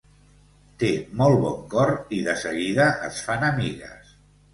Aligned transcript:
Té 0.83 0.87
molt 1.19 1.37
bon 1.43 1.59
cor 1.73 1.91
i 2.17 2.21
de 2.29 2.35
seguida 2.45 2.87
es 3.11 3.21
fan 3.27 3.47
amigues. 3.51 4.15